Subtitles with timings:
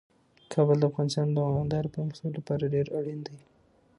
[0.53, 3.37] کابل د افغانستان د دوامداره پرمختګ لپاره ډیر اړین دی.